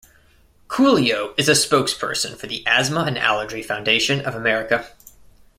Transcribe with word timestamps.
Coolio 0.67 1.35
is 1.37 1.47
a 1.47 1.51
spokesperson 1.51 2.35
for 2.35 2.47
the 2.47 2.65
Asthma 2.65 3.01
and 3.01 3.19
Allergy 3.19 3.61
Foundation 3.61 4.19
of 4.21 4.33
America. 4.33 4.89